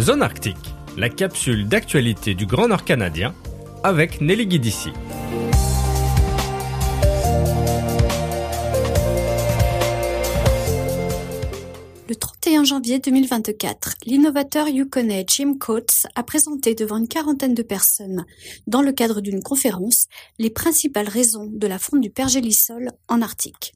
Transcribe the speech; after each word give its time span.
Zone 0.00 0.22
Arctique, 0.22 0.56
la 0.96 1.10
capsule 1.10 1.68
d'actualité 1.68 2.34
du 2.34 2.46
Grand 2.46 2.66
Nord 2.66 2.82
canadien 2.82 3.34
avec 3.84 4.22
Nelly 4.22 4.46
Guidici. 4.46 4.88
Le 12.08 12.14
31 12.14 12.64
janvier 12.64 13.00
2024, 13.00 13.96
l'innovateur 14.06 14.68
yukonais 14.68 15.26
Jim 15.28 15.58
Coates 15.60 16.06
a 16.14 16.22
présenté 16.22 16.74
devant 16.74 16.96
une 16.96 17.06
quarantaine 17.06 17.54
de 17.54 17.62
personnes, 17.62 18.24
dans 18.66 18.80
le 18.80 18.92
cadre 18.92 19.20
d'une 19.20 19.42
conférence, 19.42 20.06
les 20.38 20.48
principales 20.48 21.08
raisons 21.08 21.50
de 21.52 21.66
la 21.66 21.78
fonte 21.78 22.00
du 22.00 22.08
pergélisol 22.08 22.92
en 23.08 23.20
Arctique. 23.20 23.74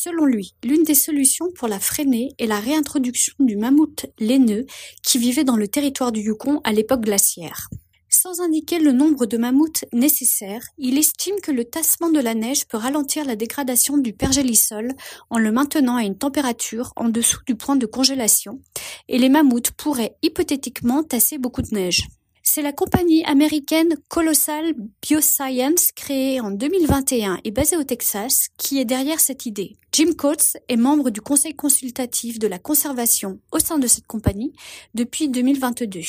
Selon 0.00 0.26
lui, 0.26 0.54
l'une 0.62 0.84
des 0.84 0.94
solutions 0.94 1.50
pour 1.56 1.66
la 1.66 1.80
freiner 1.80 2.32
est 2.38 2.46
la 2.46 2.60
réintroduction 2.60 3.34
du 3.40 3.56
mammouth 3.56 4.06
laineux 4.20 4.64
qui 5.02 5.18
vivait 5.18 5.42
dans 5.42 5.56
le 5.56 5.66
territoire 5.66 6.12
du 6.12 6.20
Yukon 6.20 6.60
à 6.62 6.70
l'époque 6.70 7.00
glaciaire. 7.00 7.68
Sans 8.08 8.40
indiquer 8.40 8.78
le 8.78 8.92
nombre 8.92 9.26
de 9.26 9.36
mammouths 9.36 9.84
nécessaires, 9.92 10.62
il 10.78 10.98
estime 10.98 11.34
que 11.42 11.50
le 11.50 11.64
tassement 11.64 12.10
de 12.10 12.20
la 12.20 12.34
neige 12.34 12.68
peut 12.68 12.76
ralentir 12.76 13.24
la 13.24 13.34
dégradation 13.34 13.98
du 13.98 14.12
pergélisol 14.12 14.92
en 15.30 15.38
le 15.38 15.50
maintenant 15.50 15.96
à 15.96 16.04
une 16.04 16.16
température 16.16 16.92
en 16.94 17.08
dessous 17.08 17.40
du 17.48 17.56
point 17.56 17.74
de 17.74 17.86
congélation, 17.86 18.60
et 19.08 19.18
les 19.18 19.28
mammouths 19.28 19.72
pourraient 19.72 20.14
hypothétiquement 20.22 21.02
tasser 21.02 21.38
beaucoup 21.38 21.62
de 21.62 21.74
neige. 21.74 22.06
C'est 22.50 22.62
la 22.62 22.72
compagnie 22.72 23.22
américaine 23.24 23.94
Colossal 24.08 24.72
Bioscience, 25.02 25.92
créée 25.92 26.40
en 26.40 26.50
2021 26.50 27.40
et 27.44 27.50
basée 27.50 27.76
au 27.76 27.84
Texas, 27.84 28.48
qui 28.56 28.80
est 28.80 28.86
derrière 28.86 29.20
cette 29.20 29.44
idée. 29.44 29.76
Jim 29.92 30.12
Coates 30.16 30.56
est 30.66 30.78
membre 30.78 31.10
du 31.10 31.20
conseil 31.20 31.54
consultatif 31.54 32.38
de 32.38 32.46
la 32.46 32.58
conservation 32.58 33.38
au 33.52 33.58
sein 33.58 33.78
de 33.78 33.86
cette 33.86 34.06
compagnie 34.06 34.54
depuis 34.94 35.28
2022. 35.28 36.00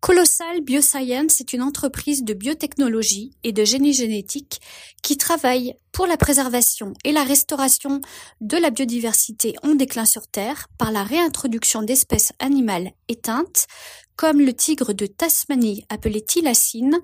Colossal 0.00 0.60
Bioscience 0.60 1.40
est 1.40 1.52
une 1.52 1.62
entreprise 1.62 2.22
de 2.22 2.34
biotechnologie 2.34 3.32
et 3.42 3.52
de 3.52 3.64
génie 3.64 3.94
génétique 3.94 4.60
qui 5.02 5.16
travaille 5.16 5.74
pour 5.90 6.06
la 6.06 6.16
préservation 6.16 6.92
et 7.04 7.12
la 7.12 7.24
restauration 7.24 8.00
de 8.40 8.56
la 8.56 8.70
biodiversité 8.70 9.54
en 9.62 9.74
déclin 9.74 10.04
sur 10.04 10.28
Terre 10.28 10.68
par 10.78 10.92
la 10.92 11.02
réintroduction 11.02 11.82
d'espèces 11.82 12.32
animales 12.38 12.92
éteintes 13.08 13.66
comme 14.16 14.40
le 14.40 14.54
tigre 14.54 14.92
de 14.94 15.06
Tasmanie 15.06 15.84
appelé 15.88 16.22
thylacine 16.22 16.98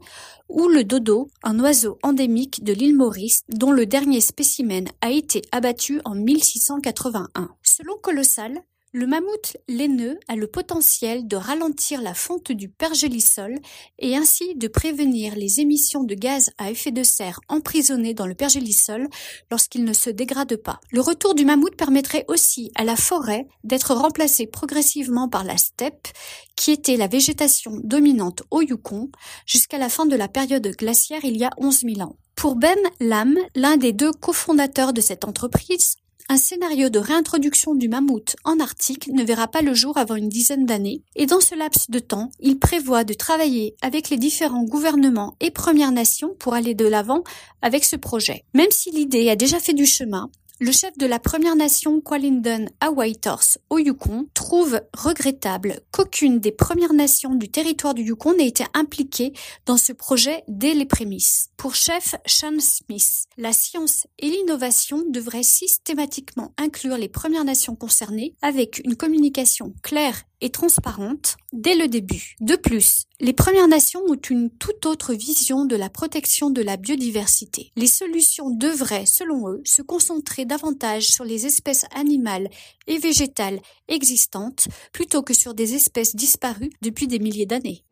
ou 0.48 0.68
le 0.68 0.82
dodo, 0.82 1.28
un 1.42 1.60
oiseau 1.60 1.98
endémique 2.02 2.64
de 2.64 2.72
l'île 2.72 2.96
Maurice 2.96 3.42
dont 3.48 3.70
le 3.70 3.86
dernier 3.86 4.20
spécimen 4.20 4.88
a 5.00 5.10
été 5.10 5.42
abattu 5.52 6.00
en 6.04 6.14
1681. 6.14 7.50
Selon 7.62 7.96
Colossal, 7.98 8.62
le 8.92 9.06
mammouth 9.06 9.56
laineux 9.68 10.18
a 10.28 10.36
le 10.36 10.46
potentiel 10.46 11.26
de 11.26 11.36
ralentir 11.36 12.02
la 12.02 12.12
fonte 12.12 12.52
du 12.52 12.68
pergélisol 12.68 13.58
et 13.98 14.16
ainsi 14.16 14.54
de 14.54 14.68
prévenir 14.68 15.34
les 15.34 15.60
émissions 15.60 16.04
de 16.04 16.14
gaz 16.14 16.50
à 16.58 16.70
effet 16.70 16.90
de 16.90 17.02
serre 17.02 17.40
emprisonnés 17.48 18.12
dans 18.12 18.26
le 18.26 18.34
pergélisol 18.34 19.08
lorsqu'il 19.50 19.84
ne 19.84 19.94
se 19.94 20.10
dégrade 20.10 20.56
pas. 20.56 20.78
Le 20.90 21.00
retour 21.00 21.34
du 21.34 21.46
mammouth 21.46 21.74
permettrait 21.74 22.26
aussi 22.28 22.70
à 22.74 22.84
la 22.84 22.96
forêt 22.96 23.46
d'être 23.64 23.94
remplacée 23.94 24.46
progressivement 24.46 25.28
par 25.28 25.44
la 25.44 25.56
steppe, 25.56 26.08
qui 26.54 26.70
était 26.70 26.98
la 26.98 27.08
végétation 27.08 27.80
dominante 27.82 28.42
au 28.50 28.60
Yukon 28.60 29.10
jusqu'à 29.46 29.78
la 29.78 29.88
fin 29.88 30.04
de 30.04 30.16
la 30.16 30.28
période 30.28 30.68
glaciaire 30.76 31.24
il 31.24 31.38
y 31.38 31.44
a 31.44 31.50
11 31.56 31.80
000 31.80 32.00
ans. 32.02 32.16
Pour 32.36 32.56
Ben 32.56 32.78
Lam, 33.00 33.38
l'un 33.54 33.76
des 33.76 33.92
deux 33.92 34.12
cofondateurs 34.12 34.92
de 34.92 35.00
cette 35.00 35.24
entreprise, 35.24 35.96
un 36.28 36.36
scénario 36.36 36.88
de 36.88 36.98
réintroduction 36.98 37.74
du 37.74 37.88
mammouth 37.88 38.36
en 38.44 38.60
Arctique 38.60 39.08
ne 39.08 39.22
verra 39.22 39.48
pas 39.48 39.62
le 39.62 39.74
jour 39.74 39.98
avant 39.98 40.14
une 40.14 40.28
dizaine 40.28 40.66
d'années, 40.66 41.02
et 41.16 41.26
dans 41.26 41.40
ce 41.40 41.54
laps 41.54 41.90
de 41.90 41.98
temps, 41.98 42.30
il 42.40 42.58
prévoit 42.58 43.04
de 43.04 43.14
travailler 43.14 43.74
avec 43.82 44.10
les 44.10 44.16
différents 44.16 44.64
gouvernements 44.64 45.36
et 45.40 45.50
Premières 45.50 45.92
Nations 45.92 46.34
pour 46.38 46.54
aller 46.54 46.74
de 46.74 46.86
l'avant 46.86 47.22
avec 47.60 47.84
ce 47.84 47.96
projet. 47.96 48.44
Même 48.54 48.70
si 48.70 48.90
l'idée 48.90 49.30
a 49.30 49.36
déjà 49.36 49.60
fait 49.60 49.74
du 49.74 49.86
chemin, 49.86 50.30
le 50.62 50.70
chef 50.70 50.96
de 50.96 51.06
la 51.06 51.18
Première 51.18 51.56
Nation 51.56 52.00
Kwalindon 52.00 52.66
à 52.78 52.92
Whitehorse, 52.92 53.58
au 53.68 53.78
Yukon, 53.78 54.28
trouve 54.32 54.80
regrettable 54.96 55.80
qu'aucune 55.90 56.38
des 56.38 56.52
Premières 56.52 56.92
Nations 56.92 57.34
du 57.34 57.48
territoire 57.48 57.94
du 57.94 58.02
Yukon 58.02 58.36
n'ait 58.36 58.46
été 58.46 58.62
impliquée 58.72 59.32
dans 59.66 59.76
ce 59.76 59.92
projet 59.92 60.44
dès 60.46 60.74
les 60.74 60.86
prémices. 60.86 61.48
Pour 61.56 61.74
chef 61.74 62.14
Sean 62.26 62.60
Smith, 62.60 63.26
la 63.36 63.52
science 63.52 64.06
et 64.20 64.28
l'innovation 64.28 65.02
devraient 65.10 65.42
systématiquement 65.42 66.54
inclure 66.58 66.96
les 66.96 67.08
Premières 67.08 67.44
Nations 67.44 67.74
concernées 67.74 68.36
avec 68.40 68.80
une 68.84 68.94
communication 68.94 69.74
claire 69.82 70.22
et 70.42 70.50
transparente 70.50 71.36
dès 71.52 71.74
le 71.74 71.88
début. 71.88 72.34
De 72.40 72.56
plus, 72.56 73.04
les 73.20 73.32
Premières 73.32 73.68
Nations 73.68 74.02
ont 74.06 74.20
une 74.28 74.50
toute 74.50 74.84
autre 74.84 75.14
vision 75.14 75.64
de 75.64 75.76
la 75.76 75.88
protection 75.88 76.50
de 76.50 76.60
la 76.60 76.76
biodiversité. 76.76 77.72
Les 77.76 77.86
solutions 77.86 78.50
devraient, 78.50 79.06
selon 79.06 79.48
eux, 79.48 79.62
se 79.64 79.80
concentrer 79.80 80.44
davantage 80.44 81.06
sur 81.06 81.24
les 81.24 81.46
espèces 81.46 81.86
animales 81.94 82.50
et 82.88 82.98
végétales 82.98 83.60
existantes 83.88 84.68
plutôt 84.92 85.22
que 85.22 85.32
sur 85.32 85.54
des 85.54 85.74
espèces 85.74 86.16
disparues 86.16 86.72
depuis 86.82 87.06
des 87.06 87.20
milliers 87.20 87.46
d'années. 87.46 87.84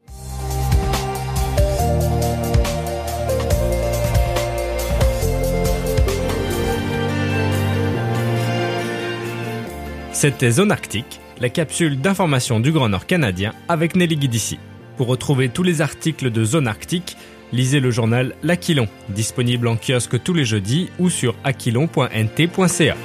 C'était 10.12 10.50
Zone 10.50 10.72
Arctique 10.72 11.20
la 11.40 11.48
capsule 11.48 12.00
d'information 12.00 12.60
du 12.60 12.70
Grand 12.70 12.88
Nord 12.88 13.06
canadien 13.06 13.52
avec 13.68 13.96
Nelly 13.96 14.16
Guidici. 14.16 14.58
Pour 14.96 15.06
retrouver 15.06 15.48
tous 15.48 15.62
les 15.62 15.80
articles 15.80 16.30
de 16.30 16.44
Zone 16.44 16.68
Arctique, 16.68 17.16
lisez 17.52 17.80
le 17.80 17.90
journal 17.90 18.34
L'Aquilon, 18.42 18.88
disponible 19.08 19.66
en 19.66 19.76
kiosque 19.76 20.22
tous 20.22 20.34
les 20.34 20.44
jeudis 20.44 20.90
ou 20.98 21.08
sur 21.08 21.34
aquilon.nt.ca. 21.42 22.96